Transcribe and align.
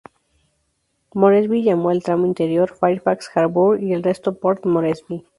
Moresby 1.13 1.61
llamó 1.61 1.91
al 1.91 2.01
tramo 2.01 2.25
interior 2.25 2.73
"Fairfax 2.75 3.29
Harbour", 3.35 3.83
y 3.83 3.93
al 3.93 4.01
resto 4.01 4.33
"Port 4.33 4.65
Moresby". 4.65 5.27